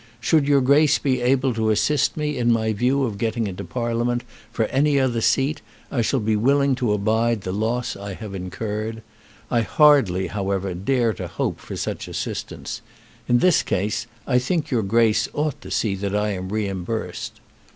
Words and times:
Should 0.19 0.47
your 0.47 0.61
Grace 0.61 0.97
be 0.97 1.21
able 1.21 1.53
to 1.53 1.69
assist 1.69 2.17
me 2.17 2.35
in 2.35 2.51
my 2.51 2.73
view 2.73 3.03
of 3.03 3.19
getting 3.19 3.45
into 3.45 3.63
Parliament 3.63 4.23
for 4.51 4.65
any 4.65 4.99
other 4.99 5.21
seat 5.21 5.61
I 5.91 6.01
shall 6.01 6.19
be 6.19 6.35
willing 6.35 6.73
to 6.77 6.91
abide 6.93 7.41
the 7.41 7.51
loss 7.51 7.95
I 7.95 8.15
have 8.15 8.33
incurred. 8.33 9.03
I 9.51 9.61
hardly, 9.61 10.25
however, 10.25 10.73
dare 10.73 11.13
to 11.13 11.27
hope 11.27 11.59
for 11.59 11.75
such 11.75 12.07
assistance. 12.07 12.81
In 13.27 13.37
this 13.37 13.61
case 13.61 14.07
I 14.25 14.39
think 14.39 14.71
your 14.71 14.81
Grace 14.81 15.29
ought 15.33 15.61
to 15.61 15.69
see 15.69 15.93
that 15.93 16.15
I 16.15 16.29
am 16.29 16.49
reimbursed. 16.51 17.33